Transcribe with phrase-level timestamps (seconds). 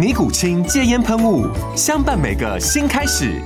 [0.00, 1.46] 尼古清戒烟喷雾，
[1.76, 3.38] 相伴每个新开始。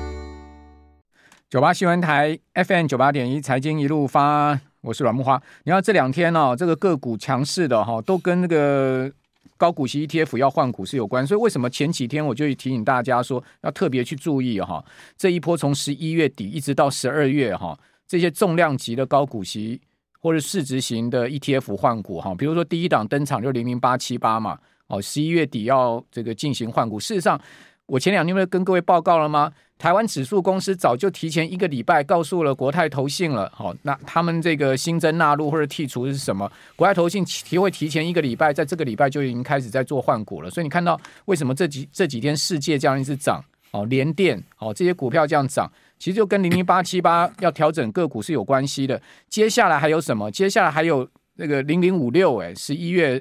[1.51, 5.43] 九八新闻台 FM 九八点一财经一路发，我是阮木花。
[5.65, 9.11] 你看这两天哦，这个个股强势的哈，都跟那个
[9.57, 11.27] 高股息 ETF 要换股是有关。
[11.27, 14.85] 所以为什么前几天我就提醒大家说，要特别去注意哈，
[15.17, 19.81] 这一波从十一月底一直到十二月哈，这些重量级的高股息
[20.21, 24.57] 或者市值型的 ETF 换股哈，比如说第一档登场就零零八七八嘛。
[24.89, 27.01] 哦，十一月底要这个进行换股。
[27.01, 27.41] 事实上，
[27.87, 29.53] 我前两天不是跟各位报告了吗？
[29.77, 33.51] 台湾指数公司早就提前一个礼拜告诉了国泰投信了。
[33.53, 36.51] 好、哦，那他们这个新增纳入或者剔除是什么？
[36.77, 40.49] 国泰投信提会提前一个礼拜，在这个礼拜就已经开始在做换股了。
[40.49, 43.45] 所以你看到为什么这几这几天世界这样一直涨？
[43.73, 49.01] 哦，联电哦这些股票这样涨，其实就跟零零八七八要调整个股是有关系的。
[49.29, 50.31] 接下来还有什么？
[50.31, 53.21] 接下来还有那个零零五六，哎，十一月。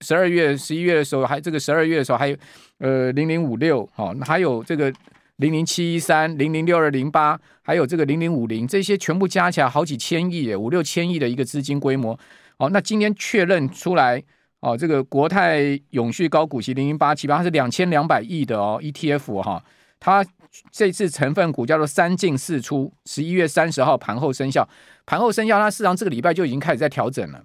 [0.00, 2.36] 十二月、十一月的时候，还这个十二月的时候还有，
[2.78, 4.92] 呃，零零五六，哈，还有这个
[5.36, 12.18] 零零七一三、零零六二零八，还有这个零零五零，这些全部加起来好几千亿，五六千亿的一个资金规模。
[12.58, 14.22] 哦，那今天确认出来，
[14.60, 19.64] 哦，这个国泰永续高股息零零八七八，它是两千两百亿的哦，ETF 哈，
[19.98, 20.24] 它
[20.70, 24.66] 这次成分股叫做三进四出，十一月三十号盘后生效，
[25.04, 27.42] 盘后生效，它市场这个礼拜就已经开始在调整了。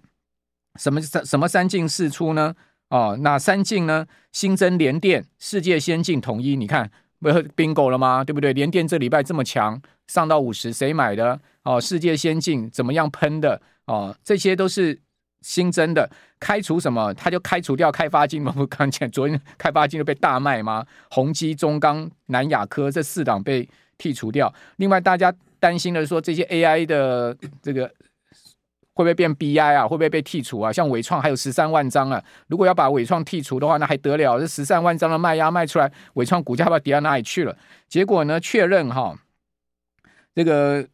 [0.80, 2.56] 什么三什么三进四出呢？
[2.90, 4.06] 哦，那三进呢？
[4.32, 6.90] 新增联电、世界先进、统一，你看
[7.20, 8.24] 不 bingo 了吗？
[8.24, 8.52] 对不对？
[8.54, 11.40] 联电这礼拜这么强，上到五十，谁买的？
[11.64, 13.62] 哦，世界先进怎么样喷的？
[13.86, 15.00] 哦，这些都是
[15.42, 16.10] 新增的。
[16.40, 17.14] 开除什么？
[17.14, 18.52] 他就开除掉开发金嘛？
[18.56, 20.86] 不刚才昨天开发金就被大卖吗？
[21.12, 23.68] 宏基、中钢、南亚科这四档被
[23.98, 24.54] 剔除掉。
[24.78, 27.90] 另外，大家担心的说这些 AI 的这个。
[28.94, 29.84] 会不会变 BI 啊？
[29.84, 30.72] 会不会被剔除啊？
[30.72, 32.22] 像纬创还有十三万张啊！
[32.48, 34.40] 如果要把纬创剔除的话，那还得了？
[34.40, 37.58] 这十三万张的卖压卖出来，纬创股价不知道跌到哪里去了？
[37.88, 38.40] 结果呢？
[38.40, 39.16] 确认哈，
[40.36, 40.86] 这个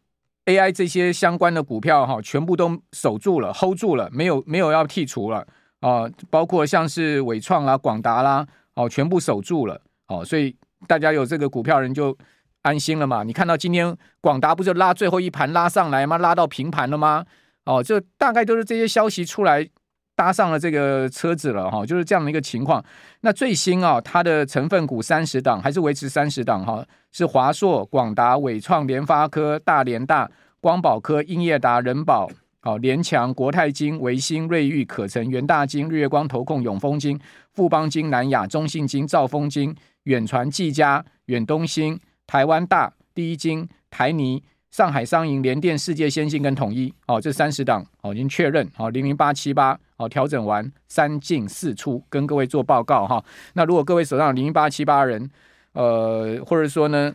[0.46, 5.46] AI 这些相关的股票哈，全部都守住了，hold 住了，没有没有要剔除了
[5.80, 6.08] 啊！
[6.30, 12.16] 包括像是伟创啦、广达啦，哦，全部守住了哦，所以大家有这个股票人就
[12.62, 13.24] 安心了嘛？
[13.24, 16.16] 你看到今天广达不就拉最后一盘拉上来吗？
[16.16, 17.26] 拉到平盘了吗？
[17.68, 19.68] 哦，就大概都是这些消息出来
[20.16, 22.82] 搭上了这个车子了哈，就是这样的一个情况。
[23.20, 30.30] 那最新啊，它的成分股三十档还是维持三十档哈，是华硕、广达、伟创、联发科、大联大、
[30.62, 32.26] 光宝科、英业达、仁宝、
[32.60, 37.20] 好联强、国泰金、维新、瑞昱、可成、元大金、日月光投控、永丰金、
[37.52, 44.42] 富邦金、南亚、中信金、兆丰金、远传、技嘉、远东新、台湾大、第一金、台泥。
[44.78, 53.20] 上海商银、联电、世界先进跟统一，哦，这三十档哦已经确认，哦零零八七八，哦调整完三进四出，跟各位做报告哈。
[53.54, 55.28] 那如果各位手上零零八七八人，
[55.72, 57.12] 呃，或者说呢，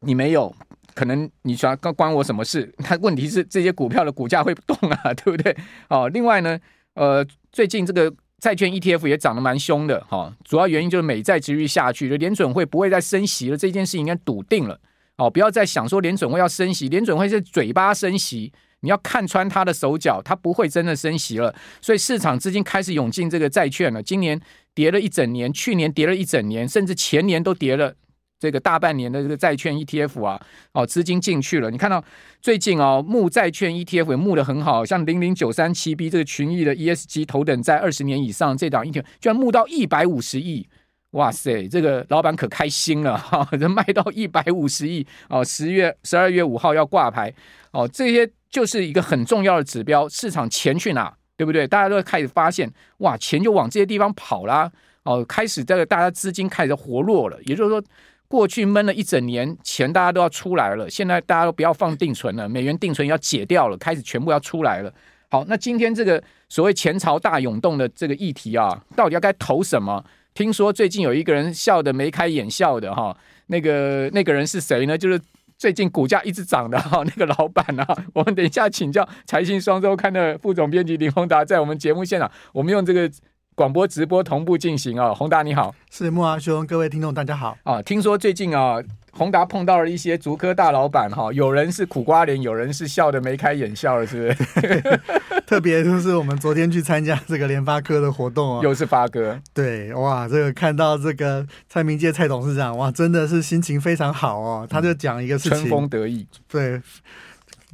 [0.00, 0.50] 你没有，
[0.94, 2.72] 可能你说关关我什么事？
[2.82, 5.54] 他问题是这些股票的股价会动啊， 对不对？
[5.90, 6.58] 哦，另外呢，
[6.94, 14.80] 呃，最近这个债券 ETF 也涨得蛮凶的，哈，主要原因就是美债殖利率下去，就联准会不会再升息了，这件事情应该笃定了。
[15.20, 18.50] 哦，不要再想说联准会要升息，联准会是嘴巴升息，
[18.80, 21.54] 你要看穿他的手脚，他不会真的升息了。
[21.82, 24.02] 所以市场资金开始涌进这个债券了。
[24.02, 24.40] 今年
[24.74, 27.94] 跌了一整年，去年跌了一整年，甚至前年都跌了
[28.38, 30.40] 这个大半年的这个债券 ETF 啊，
[30.72, 31.70] 哦，资金进去了。
[31.70, 32.02] 你看到
[32.40, 40.66] 最近哦，募债券 ETF 也募得很好，像零零九三七 B 这个群益的 ESG 头等债二十年以上这档 ETF，居然募到一百五十亿。
[41.12, 43.46] 哇塞，这个老板可开心了哈！
[43.58, 47.32] 这卖到一百五十亿哦，十月十二月五号要挂牌
[47.72, 51.66] 哦，这些就是一个很重要的指标，市场钱去哪，对不对？
[51.66, 54.70] 大家都会开始发现，哇，钱就往这些地方跑啦
[55.02, 57.82] 哦，开始这个大家资金开始活络了，也就是说，
[58.28, 64.94] 过去闷了一整年，钱大家都要出来了，现在大家都不要放定存了，美元定存要解掉了，开始全部要出来了。
[65.28, 70.04] 好，那今天这个所谓钱潮大涌动的这个议题啊，到底要该投什么？
[70.34, 73.16] 听说最近有一个人笑得眉开眼笑的哈，
[73.46, 74.96] 那个那个人是谁呢？
[74.96, 75.20] 就是
[75.58, 77.86] 最近股价一直涨的哈，那个老板啊。
[78.14, 83.10] 我们等一下请教财经双周刊的副总编辑林宏达，在我们节目现场，我们用这个
[83.60, 85.12] 广播直播同步进行啊。
[85.12, 87.82] 宏达你好，是木阿兄，各位听众大家好啊。
[87.82, 88.78] 听说最近啊。
[89.12, 95.00] 宏达碰到了一些竹科大老板哈，有人是苦瓜脸，有人是笑得眉开眼笑了，是不是？
[95.46, 104.66] 特别就是我们昨天去参加这个联发科的活动哦，又是发哥，对，哇，这个看到这个蔡明介蔡董事长，哇，真的是心情非常好哦。
[104.70, 106.80] 他就讲一个事情，春风得意，对，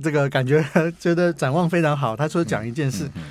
[0.02, 0.64] 这个感觉
[0.98, 2.16] 觉得展望非常好。
[2.16, 3.04] 他说讲一件事。
[3.04, 3.22] 嗯嗯嗯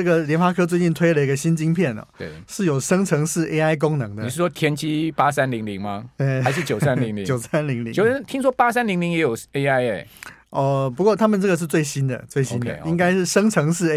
[0.00, 4.22] 这个联发科最近推了一个新晶片哦，对，是有生成式 AI 功能的。
[4.22, 6.06] 你是说天玑八三零零吗？
[6.16, 7.22] 对，还是 九三零零？
[7.22, 7.92] 九三零零。
[7.92, 10.08] 就是听说八三零零也有 AI 哎、欸。
[10.48, 12.88] 哦，不过他们这个是最新的，最新的 okay, okay.
[12.88, 13.90] 应该是生成式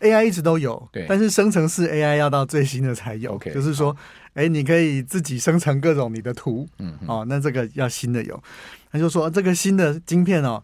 [0.00, 3.34] AI，AI 一直都有，对，但是生成式 AI 要到最新的才有。
[3.34, 3.96] OK，就是说，
[4.34, 8.42] 哎，你可以自己生成各种你的图，嗯，哦，那这个要新的有。
[8.90, 10.60] 他就说这个新的晶片哦，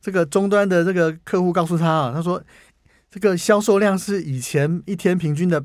[0.00, 2.42] 这个终端的这个客户告诉他啊，他说。
[3.12, 5.62] 这个销售量是以前一天平均的，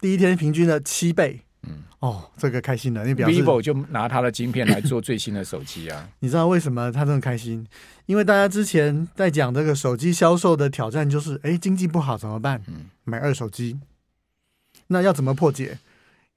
[0.00, 1.42] 第一天平均的七倍。
[1.62, 6.08] 嗯，哦，这个开心了，你表示 vivo 就拿它的晶片来做最新的手机啊。
[6.18, 7.64] 你知道为什么他这么开心？
[8.06, 12.60] 因为大家之前在讲这个手机销售的挑战，就是哎，经济不好怎么办？
[12.66, 13.78] 嗯，买二手机。
[14.88, 15.78] 那要怎么破解？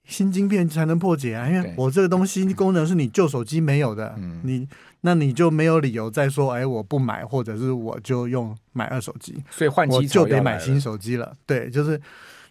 [0.06, 1.48] 新晶片才能破解啊！
[1.48, 4.68] 因为我这个东西功能是你旧手机没有的，嗯，你。
[5.04, 11.36] 那你就没有理由再说，哎，我不买，或者是我就用买二手机，所以换机我就得买新手机了。
[11.48, 12.00] 对，就是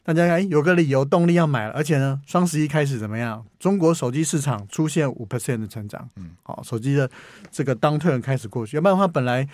[0.03, 3.47] 大家哎有个理由动力要买了，而且呢，双十一开始怎么样？
[3.61, 7.09] 中国手机市场出现五 percent 的成长，嗯，好，手机的
[7.53, 8.77] 这个 downturn 开始过去。
[8.77, 9.49] 要不然的话，本来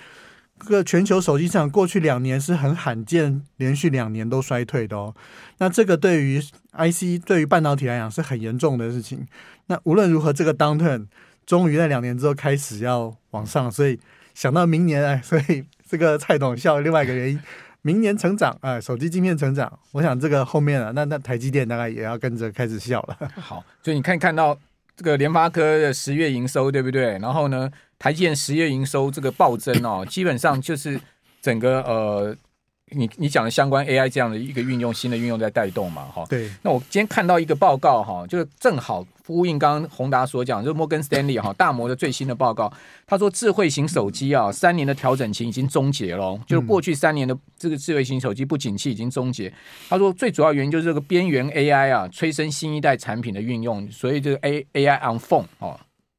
[0.56, 5.14] 个全球手机市场过去两年是很罕见，连续两年都衰退的哦。
[5.58, 6.42] 那这个对于
[6.76, 9.26] IC 对于半导体来讲是很严重的事情。
[9.66, 11.06] 那无论如何，这个 downturn。
[11.46, 13.96] 终于在两年之后开始要往上，所以
[14.34, 17.38] 想到明年哎，所以这个蔡董笑另外一个原因，
[17.82, 23.30] 明年成长哎，手机晶片成长，我想这个后面啊，那那台积电大概也要跟着开始笑了。
[23.40, 24.58] 好，所以你看看到
[24.96, 27.16] 这个联发科的十月营收对不对？
[27.18, 31.00] 然后呢，台积电十月营收这个暴增哦，基本上就是
[31.40, 32.36] 整个呃。
[32.92, 36.24] 你你讲的相关 AI 这样的一个运用，新的运用在带动嘛，哈。
[36.28, 36.48] 对。
[36.62, 42.72] 那我今天看到一个报告，哈，就是正好呼应刚刚宏达所讲，就是摩根斯丹利哈大摩的最新的报告，
[43.04, 49.52] 他说智慧型手机啊，三年的调整期已经终结了，就是过去三年的这个智慧型手机不景气已经终结。
[49.88, 55.76] 他说最主要原因就是这个边缘 AI 啊，催生新一代产品的运用，所以这个 A AI on phone 哦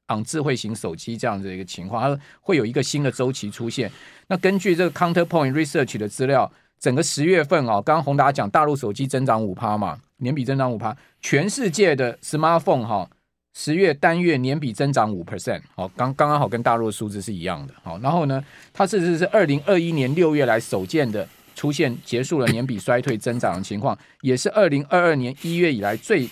[0.08, 3.92] ，on 智慧型手机这样的一个情况，它会有一个新的周期出现。
[4.28, 13.10] 那根据这个 Counterpoint Research 的资料，整个十月份啊，刚刚宏达讲大陆手机增长五趴嘛，年比增长五趴，全世界的 Smartphone 哈，
[13.54, 18.44] 十月单月年比增长五 percent，好，刚刚刚好跟大陆的数字是一样的，好，然后呢，
[18.74, 26.30] 它甚至是二零二一年六月来首见的出现结束了年比衰退增长的情况，也是二零二二年一月以来最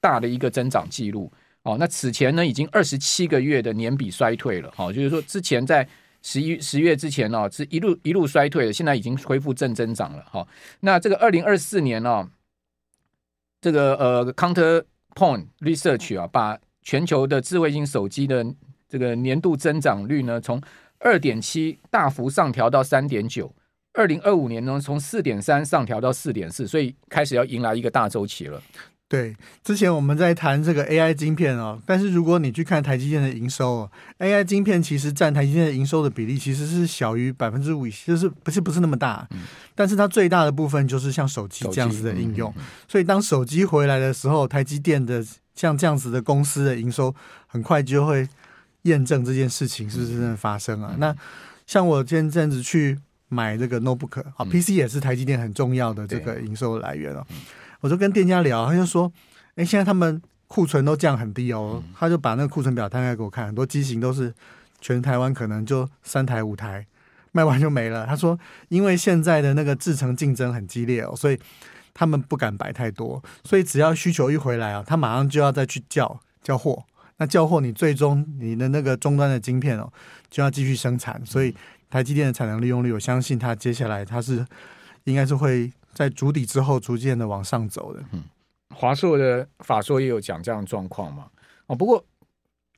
[0.00, 1.32] 大的一个增长记录。
[1.64, 5.88] 哦，那此前呢，已经二十七个月的年比衰退了，好，就是说之前在
[6.20, 10.46] 十一十月之前呢，是一路一路衰退的，现在已经恢复正增长了，好，
[10.80, 12.28] 那这个二零二四年呢，
[13.62, 18.44] 这个呃，Counterpoint Research 啊，把全球的智慧型手机的
[18.86, 20.60] 这个年度增长率呢，从
[20.98, 23.54] 二点七大幅上调到三点九，
[23.94, 28.62] 二零二五年呢，从四点三上调到四点四，所以开始要迎来一个大周期了。
[29.06, 39.42] 对，之前我们在谈这个 AI 晶片哦，但是如果你去看台积电的营收哦，AI 晶片其实占台积电的营收的比例其实是小于百分之五，就是不是不是那么大，嗯，
[39.74, 47.14] 但是它最大的部分就是像手机这样子的应用，嗯嗯嗯，所以当手机回来的时候，台积电的像这样子的公司的营收
[47.46, 48.26] 很快就会
[48.82, 50.96] 验证这件事情是不是真的发生啊？
[50.98, 51.14] 那
[51.66, 57.24] 像我前阵子去买这个 notebook 啊，嗯，PC 也是台积电很重要的这个营收来源哦。
[57.84, 59.12] 我就跟店家聊，他就说
[59.56, 61.82] ：“哎，现在他们库存都降很低哦。
[61.84, 64.32] 嗯”他就把那个库存表摊开给我看，很多机型都是
[64.80, 66.86] 全台湾可能就三台五台
[67.32, 68.06] 卖完就没了。
[68.06, 68.38] 他说
[68.70, 71.38] ：“因为现在的那个制程竞争很激烈哦，所以
[71.92, 76.82] 他们不敢摆太多，所以只要需求一回来啊，他马上就要再去叫叫货。
[77.18, 79.92] 那叫货，你最终你的那个终端的晶片哦，
[80.30, 81.20] 就要继续生产。
[81.26, 81.54] 所以
[81.90, 84.46] 台积电的产能利用率，我相信它接下来它是
[85.04, 88.02] 应该是会。”在筑底之后，逐渐的往上走的。
[88.12, 88.24] 嗯，
[88.74, 91.26] 华硕的法硕也有讲这样的状况嘛？
[91.66, 92.04] 哦，不过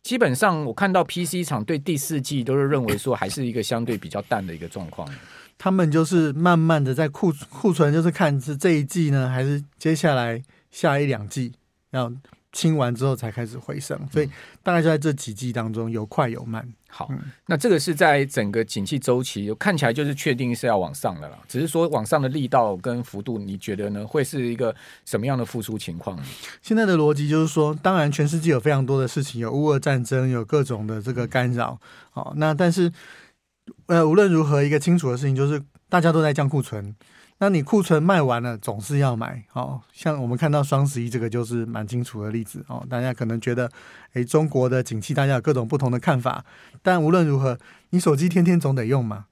[0.02, 5.08] 基本上我看到 PC 厂对第四季都是认为说还是一个相对比较淡的一个状况。
[5.58, 11.52] 他们就是慢慢的在库库存，就是看是这一季呢，还是接下来下一两季
[11.92, 12.12] 要
[12.57, 14.31] 清完之后才开始回升，所以
[14.63, 16.67] 大概就在这几季当中有快有慢。
[16.89, 17.11] 好，
[17.45, 24.07] 那这个是在整个景气周期看起来就是确定是要往上的了，只是说往上的力道跟幅度，你觉得呢？
[24.07, 26.19] 会是一个什么样的复苏情况？
[26.63, 31.79] 现在的逻辑就是说，当然全世界有非常多的事情，有乌俄战争，有各种的这个干扰。
[32.11, 32.91] 好，那但是
[33.85, 36.97] 呃，无论如何，一个清楚的事情就是大家都在降库存。
[37.38, 42.87] 那你库存卖完了，总是要买，哦，像我们看到双十一这个就是蛮清楚的例子哦。
[42.88, 43.71] 大家可能觉得，
[44.14, 46.45] 诶，中国的景气大家有各种不同的看法，
[46.83, 47.59] 但无论如何，
[47.90, 49.26] 你手机天天总得用嘛。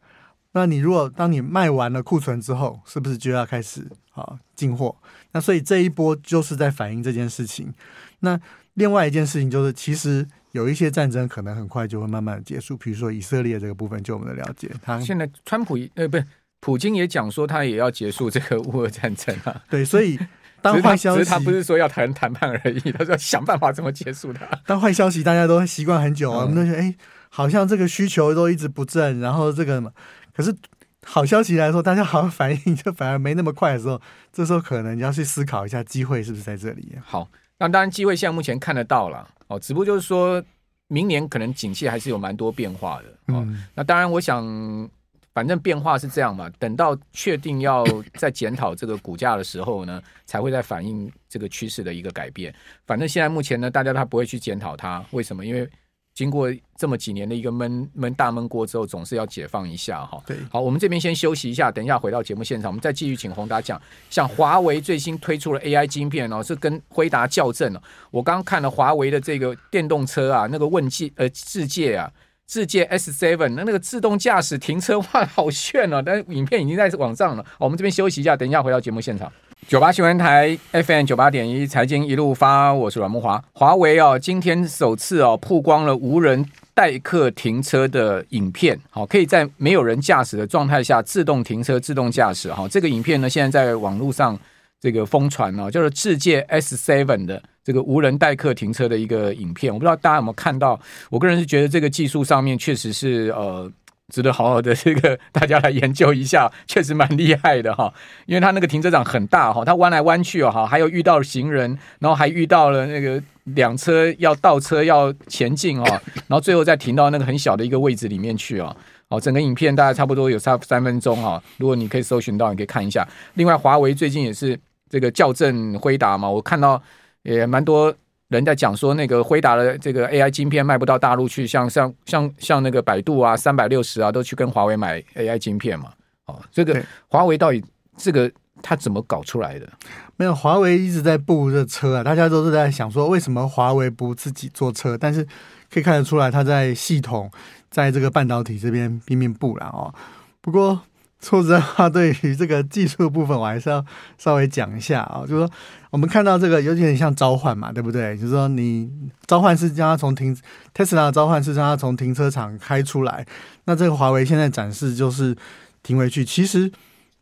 [0.53, 4.95] 那你如果当你卖完了库存之后，是不是就要开始啊进货？
[5.33, 7.73] 那所以这一波就是在反映这件事情。
[8.21, 8.39] 那
[8.75, 16.27] 另外一件事情就是，其实有一些战争可能很快就会慢慢结束，比如说以色列这个部分，就我们的了解，他现在川普呃不是。
[16.65, 19.61] 普京也讲说，他也要结束这个乌俄战争啊。
[19.69, 20.19] 对，所以
[20.63, 24.47] 当坏消息，他不是说要谈谈判而已，他说想办法怎么结束它。
[24.65, 26.95] 当坏消息，大家都习惯很久啊，嗯、我们都觉得哎，
[27.29, 29.93] 好像这个需求都一直不振，然后这个嘛，
[30.35, 30.57] 可是
[31.05, 34.01] 好消息来说，大家好像反应就反而没那么快的时候，
[34.33, 36.97] 这时候可能你要去思考一下，机会是不是在这里？
[37.05, 37.29] 好，
[37.59, 40.43] 那当然机会现在目前看得到了哦，只不过就是说
[40.89, 43.05] 明年可能景气还是有蛮多变化的。
[43.29, 44.89] 嗯，那当然我想。
[45.35, 52.55] 反正变化是这样嘛，等到确定要再检讨这个股价的时候呢，才会再反映这个趋势的一个改变。
[52.87, 55.45] 反正现在目前呢，大家他不会去检讨它，为什么？
[55.45, 55.69] 因为
[56.15, 60.23] 经过这么几年的一个闷闷大闷锅之后，总是要解放一下哈。
[60.25, 63.83] 对，好，我们这边先休息一下，等一下回到节目现场，我们再继续请宏达讲。
[64.11, 67.83] 像华为最新推出了 AI 晶片哦，是跟辉达校正哦。
[68.13, 72.09] 我刚刚看了华为的这个电动车啊，那个问界呃世界啊。
[72.47, 76.03] 智界 S7，那那个自动驾驶停车哇，好炫哦！
[76.05, 77.45] 但是影片已经在网上了。
[77.59, 79.31] 我们这边休息一下，等一下回到节目现场。
[79.67, 83.43] 九八新闻台 FM 九八点一，财经一路发，我是阮慕华。
[83.53, 92.53] 华为哦，今天首次哦曝光了无人代客停车的影片，好，可以在没有人驾驶的状态下自动停车、自动驾驶。
[92.53, 94.39] 哈，这个影片呢，现在在网络上。
[94.85, 100.79] 这个疯传哦，就是智界 S7 的这个无人代客停车的一个影片，我不知道大家有没有看到。
[101.09, 103.73] 我个人是觉得这个技术上面确实是呃
[104.13, 107.91] 值得好好的这个大家来研究一下， 确实蛮厉害的哈。
[108.27, 115.85] 因为它那个停车场很大哈，它弯来弯去哦哈，还有遇到行人，然后还遇到了那个两车要倒车要前进哦，
[116.29, 118.77] 然后最后再停到那个很小的一个位置里面去哦。
[119.09, 123.09] 好，整个影片大概差不多有三三分钟哈，如果你可以搜寻到，你可以看一下。
[123.33, 124.61] 另外，华为最近也是。
[124.95, 126.81] 这个校正辉达嘛，我看到
[127.23, 127.93] 也蛮多
[128.29, 135.91] 人在讲说，那个辉达的这个 AI 晶片卖不到大陆去，像像像像那个百度啊、三百六十啊，都去跟华为买 AI 晶片嘛。
[136.27, 137.61] 哦，这个华为到底
[137.97, 138.31] 这个
[138.63, 139.69] 他怎么搞出来的？
[140.15, 144.97] 没有，华为一直在布这车啊，大家都是在想说，为什么华为不自己做车？
[144.97, 145.27] 但是
[145.73, 147.29] 可以看得出来，它在系统
[147.69, 149.93] 在这个半导体这边拼命布了哦。
[150.41, 150.81] 不过。
[151.25, 153.83] 说实话，对于这个技术部分，我还是要
[154.19, 155.25] 稍微讲一下啊。
[155.27, 155.51] 就是说，
[155.89, 158.15] 我们看到这个有点像召唤嘛，对不对？
[158.19, 158.91] 就是说，你
[159.27, 160.37] 召唤是将它从停
[160.75, 163.25] 特斯拉的召唤是将它从停车场开出来。
[163.65, 165.35] 那这个华为现在展示就是
[165.83, 166.23] 停回去。
[166.23, 166.71] 其实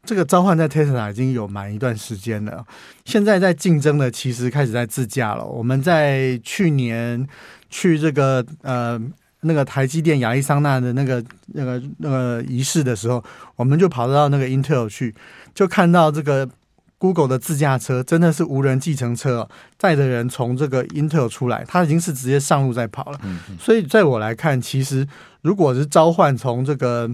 [0.05, 2.67] 这个召唤在特斯拉已经有蛮一段时间了。
[3.05, 5.47] 现在在竞争的，其实开始在自驾了。
[5.47, 7.25] 我们在去年
[7.71, 9.01] 去这个呃。
[9.43, 11.23] 那个台积电亚利桑那的那个
[11.55, 13.23] 那个那个仪式的时候，
[13.57, 15.15] 我们就跑到那个 Intel 去，
[15.55, 16.49] 就看到这个
[16.99, 23.21] Google 的自驾车真的是无人计程车，载着人从这个 Intel 出来，它已经是直接上路在跑了。
[23.61, 25.07] 所以在我来看，其实
[25.43, 27.11] 如果是召唤从这个。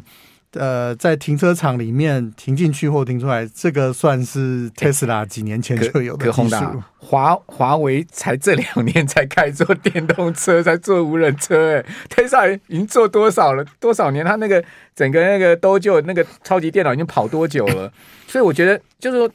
[0.52, 6.82] 呃，在停车场里面停进去或停出来，这个算是特斯拉几年前就有的技术。
[6.96, 13.64] 华华为才这两年才开做电动车，才做无人车，哎，特斯拉已经做多少了？
[13.78, 14.24] 多少年？
[14.24, 14.64] 他那个
[14.96, 17.92] 整个那个都就那个超级电脑已经跑多久了？
[18.26, 19.30] 所以我觉得就是说，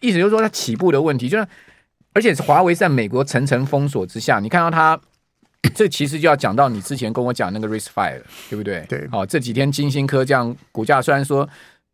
[0.00, 1.46] 意思就是说，它起步的问题，就是
[2.14, 4.98] 而且华为在美国层层封锁之下，你看到它。
[5.74, 8.84] 这其实就要讲到你之前跟我讲那个 RISC-V 了，对不对？
[8.88, 9.08] 对。
[9.08, 11.48] 好，这几天金星科这样股价虽然说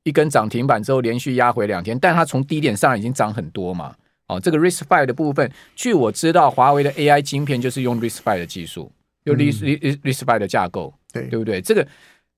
[0.05, 3.95] 一根涨停板之后连续压回两天，但它从低点上已经涨很多嘛。
[4.27, 8.91] 哦，这个 RISC-V 的部分，据我知道，华为的 AI 晶片就是用 RISC-V 的技术，
[9.25, 11.61] 用 RISC-V 的架构，对对不对？
[11.63, 11.87] 这个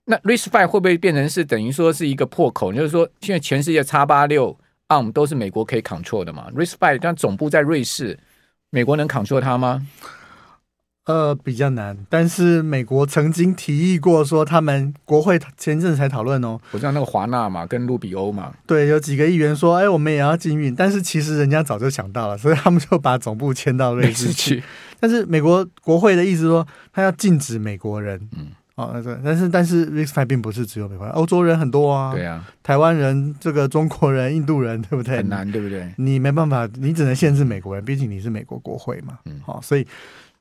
[0.05, 2.73] 那 RISC-V 会不会变成是等于说是一个破口？
[2.73, 4.57] 就是说，现在全世界叉八六
[4.89, 8.19] ARM 都是美国可以 control 的嘛？RISC-V 但总部在瑞士，
[8.71, 9.85] 美国能 control 它吗？
[11.11, 11.97] 呃，比较难。
[12.09, 16.59] 但是美国曾经提议过，说他们国会前阵子才讨论哦。
[16.71, 20.75] 我知道那个华纳嘛，跟卢比欧嘛，对，有几个议员说，哎，我们也要禁运。
[20.75, 24.63] 但是其实人家早就想到了，所以他们就把总部迁到瑞士去。
[25.01, 28.21] 但是美国国会的意思说，他要禁止美国人。
[28.37, 28.49] 嗯。
[28.77, 35.19] 哦，那但是但是 RISC-V 并不是只有美国人，欧洲人很多啊，对啊，台湾人、这个中国人、印度人，对不对？
[35.19, 35.93] 很难，对不对？
[35.99, 39.19] 你没办法，你只能限制美国人，毕竟你是美国国会嘛。
[39.27, 39.87] 嗯，好，所以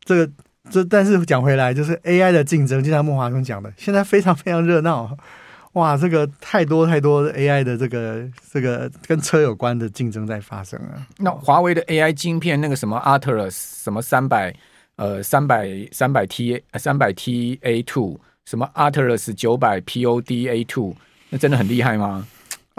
[0.05, 0.31] 这个
[0.71, 5.15] 这但是讲回来，就是 AI 的竞争，就像孟华兄讲的，现在非常非常热闹，
[5.73, 11.05] 哇，这个太多太多 AI 的这个这个跟车有关的竞争在发生啊。
[11.17, 14.53] 那华为的 AI 晶片，那个什么 Atlas 什么三百
[14.95, 18.19] 呃三百三百 T 三百 TA Two。
[18.45, 20.95] 什么 Atlas 九百 PODA Two，
[21.29, 22.25] 那真的很厉害吗？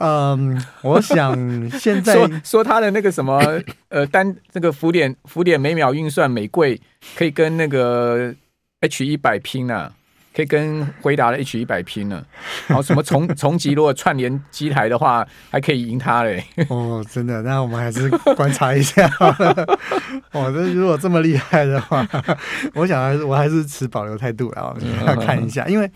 [0.00, 1.35] 嗯，我想
[1.71, 3.40] 现在说说他的那个什么
[3.88, 6.80] 呃单这个浮点浮点每秒运算每贵
[7.16, 8.35] 可以跟那个
[8.80, 9.92] H 一百拼呢、啊。
[10.33, 12.25] 可以跟回答的 H 一百拼呢，
[12.69, 16.45] 然后什么重 重级如果串联机台的话，还可以赢他嘞。
[16.69, 19.11] 哦，真的，那我们还是观察一下。
[20.30, 22.07] 哦，这如果这么厉害的话，
[22.75, 24.73] 我想还是我还是持保留态度啊，
[25.04, 25.90] 要看一下，因为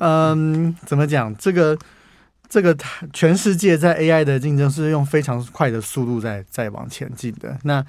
[0.00, 1.78] 嗯，怎么讲，这个
[2.54, 2.72] 这个
[3.12, 7.58] 全世界在 AI 的竞争是用非常快的速度在在往前进的。
[7.64, 7.84] 那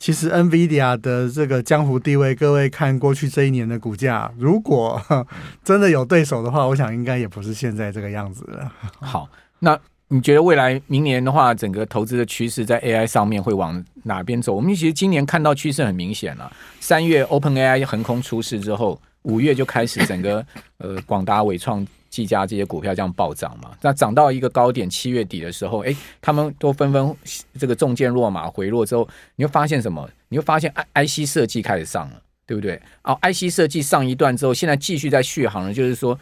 [0.00, 5.00] 其实 NVIDIA 的这个江湖地位，各位看过去这一年的股价，如果
[5.62, 8.72] 真的有对手的话，我想应该也不是现在这个样子了。
[8.98, 9.28] 好，
[9.60, 9.78] 那
[10.08, 14.52] 你觉得未来明年的话，整个投资的趋势在 AI 上面会往哪边走？
[14.52, 16.50] 我们其实今年看到趋势很明显了。
[16.80, 20.44] 三月 OpenAI 横空出世之后，五月就开始整个
[20.78, 21.86] 呃广达、伟创。
[22.12, 23.70] 技嘉这些股票这样暴涨嘛？
[23.80, 27.16] 那涨到一个高点，七月底的时候，哎，他们都纷纷
[27.58, 30.06] 这个重剑落马回落之后，你会发现什么？
[30.28, 32.78] 你会发现 I IC 设计开始上了，对不对？
[33.02, 36.18] 哦，IC 设计上一段之后，现在继续在续航了，就是说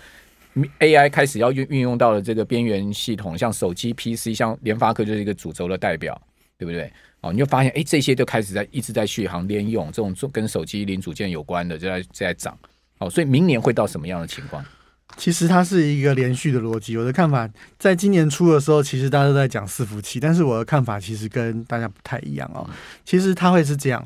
[0.78, 6.20] AI 开始要运运用到了这个边缘系统，像手机、PC，像联发科就是一个主轴的代表，
[6.56, 6.92] 对不对？
[7.22, 12.56] 哦，你就发现哎，这些都开始在一直在续航连用，这种跟手机零组件有关的就在在涨。
[12.98, 14.64] 哦，所以明年会到什么样的情况？
[15.20, 16.96] 其实它是一个连续的逻辑。
[16.96, 17.46] 我的看法，
[17.78, 22.66] 在今年初的时候，其实大家都在讲伺服器，但是我的看法其实跟大家不太一样哦。
[23.04, 24.02] 其实它会是这样，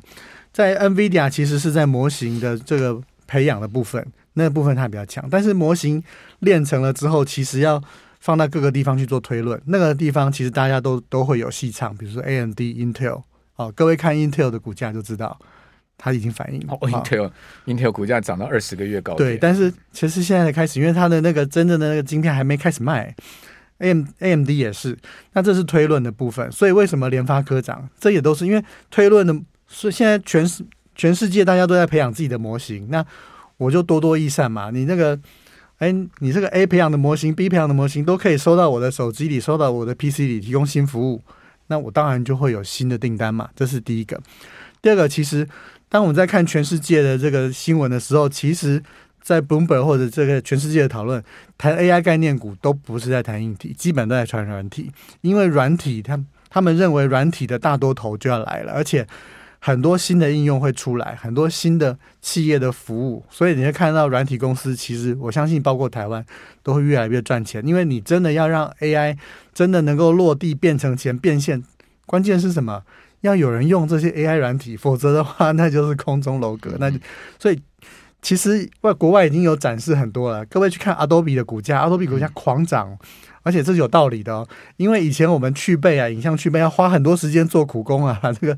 [0.53, 5.25] 在 NVIDIA 其实是在模型的这个培养的部分，那个部分它比较强。
[5.31, 6.03] 但是模型
[6.41, 7.81] 练成了之后，其实要
[8.19, 13.23] 放到各个地方去做推论，那个地方其实大家都都会有戏唱，比如说 AMD、Intel
[13.55, 15.39] 哦，各位看 Intel 的股价就知道。
[15.97, 16.77] 它已经反应了。
[16.81, 17.31] Intel
[17.67, 19.15] Intel 股价涨到二十个月高。
[19.15, 23.15] 对，但是其实现在才开始，因为它的那个真正的那个晶片还没开始卖。
[23.79, 24.97] AM AMD 也是，
[25.33, 26.51] 那这是推论的部分。
[26.53, 27.89] 所以为什么联发科涨？
[27.99, 29.37] 这也都是因为推论的。
[29.67, 33.05] 所以现在全世全世界大家都在培养自己的模型，那
[33.57, 34.71] 我就多多益善嘛。
[34.71, 35.19] 你那个，
[35.79, 41.21] 哎，你这个 A 培养的模型，B 培养的模型都可以收到我的手机里，收到我的 PC 里，提供新服务，
[41.67, 43.51] 那我当然就会有新的订单嘛。
[43.57, 44.21] 这是第一个。
[44.81, 45.49] 第二个，其实。
[45.95, 48.83] 当我们在看全世界的这个新闻的时候，其实，
[49.23, 51.23] 在 Bloomberg 或者这个全世界的讨论，
[51.57, 59.07] 谈 AI 概念股都不是在谈硬体，基本都在传软体，因为软体，他他们认为软体的大多头就要来了，而且
[59.61, 66.27] 很多新的应用会出来，很多新的企业的服务，所以你会看到软体公司，其实我相信包括台湾
[66.65, 69.17] 都会越来越赚钱，因为你真的要让 AI
[69.55, 71.63] 真的能够落地变成钱变现，
[72.05, 72.83] 关键是什么？
[73.25, 76.77] 要有人用这些 AI 软体， 否则的话，那就是空中楼阁。
[76.79, 76.93] 那
[77.39, 77.59] 所以
[78.21, 80.45] 其实外国外已经有展示很多了。
[80.47, 82.97] 各位去看 Adobe 的股价，Adobe 股价狂涨，
[83.43, 84.47] 而且这是有道理的哦。
[84.77, 88.57] 因为以前我们去背啊，影像去背要花很多时间做苦工啊， 把这个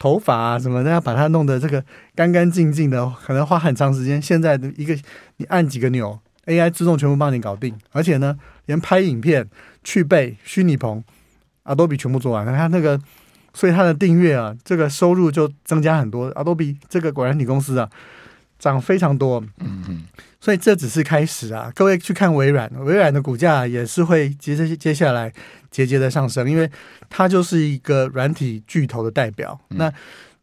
[0.00, 1.84] 头发啊什么的要把它弄得这个
[2.16, 4.20] 干干净净的，可能花很长时间。
[4.20, 4.98] 现在的一个
[5.36, 9.48] 你按几个钮，AI 自动全部帮你搞定，而且呢，连拍影片、
[9.84, 11.04] 去背、虚拟棚
[11.64, 12.56] ，Adobe 全部做完了。
[12.56, 13.00] 它那个。
[13.58, 16.32] 所以它的订阅啊，这个收入就增加很多。
[16.34, 17.90] Adobe 这个软体公司啊，
[18.56, 19.42] 涨非常多。
[19.58, 20.04] 嗯嗯。
[20.40, 25.32] 所以这只是开始啊，各位去看微软，微软的股价也是会接着接下来
[25.72, 26.70] 节节的上升，因为
[27.10, 29.58] 它就是一个软体巨头的代表。
[29.70, 29.92] 那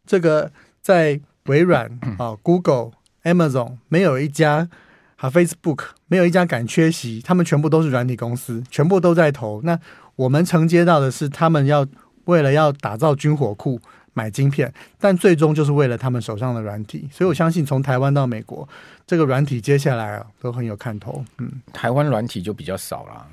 [0.06, 0.52] 这个
[0.82, 1.86] 在微软
[2.18, 2.90] 啊、Google、
[3.22, 4.68] Amazon 没有一家，
[5.16, 9.62] 啊 Facebook 没有一家敢缺席，他们全部都是软体公司，全部都在投。
[9.62, 9.80] 那
[10.16, 11.86] 我们承接到的是他们要。
[12.26, 13.80] 为了要打造军火库
[14.12, 18.68] 买晶片，但最终就是为了他们手上的软体，所以我相信从台湾到美国，
[19.06, 21.24] 这个软体接下来啊都很有看头。
[21.38, 23.26] 嗯，台湾软体就比较少了，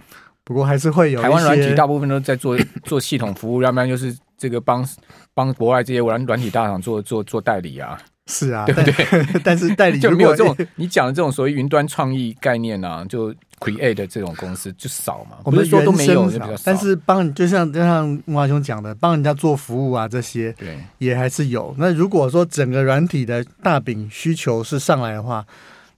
[0.43, 1.21] 不过还是会有。
[1.21, 4.86] 台湾软体大部分都在做 做系统服务，要不然就是这个帮
[5.34, 7.97] 帮国外这些软软体大厂做做做代理啊。
[8.27, 9.41] 是啊， 对不对？
[9.43, 15.38] 但 是代理就没有这种你讲的这种所谓云端创意概念啊，就 create 的这种公司就少嘛。
[15.43, 16.31] 我们说都没有，
[16.63, 21.75] 但是帮就像就像木华兄讲的，帮人家做服务啊，这些对也还是有。
[21.77, 25.45] 那如果说整个软体的大饼需求是上来的话，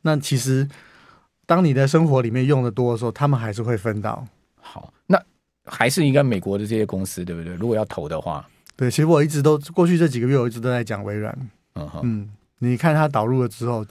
[0.01, 0.67] 那其实
[1.45, 4.25] 当你的生活里面用的多的时候，他们还是会分到。
[4.59, 5.21] 好，那
[5.65, 7.53] 还是应该美国的这些公司，对不对？
[7.53, 11.37] 如果要投的话，对，其实我一直都过去这几个月，我一直都在讲微软。
[11.75, 13.85] 嗯哼，嗯，你看它导入了之后，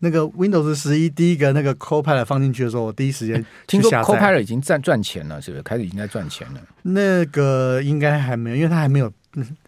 [0.00, 5.62] 那个 Windows 十一第一个那个 Copilot 放进去的时候，我第一时间听说 Copilot 已经赚赚钱了，是不是？
[5.62, 6.60] 开始已经在赚钱了？
[6.82, 9.12] 那个应该还没有，因为它还没有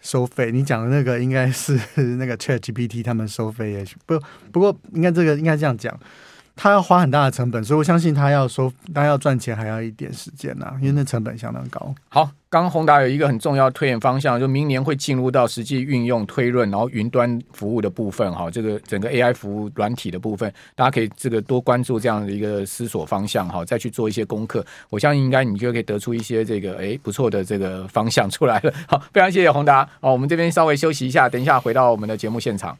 [0.01, 0.51] 收费。
[0.51, 1.79] 你讲的那个应该是
[2.19, 5.99] 那个 ChatGPT 他们收费也许不，不过应该这个应该这样讲。
[6.57, 11.95] 他要花很大的成本，所以我相信他要说，他要赚钱还要一点时间呐、啊，因为那成本相当高。
[12.09, 24.65] 好，刚刚宏达有一个很重要的推演方向，就明年会进入到实际运用推论，然后云端服务的部分，哈，这个整个 AI 服务软体的部分，大家可以这个多关注这样的一个思索方向，哈，再去做一些功课。
[24.91, 28.73] 我相信应该你就可以得出一些这个哎不错的这个方向出来了。
[28.87, 29.85] 好，非常谢谢宏达。
[30.01, 32.79] 好，我们这边稍微休息一下，等一下回到我们的节目现场。